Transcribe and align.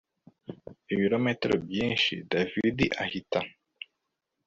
ibirometero 0.93 1.55
byinshi 1.65 2.13
david 2.31 2.79
ahita 3.03 3.39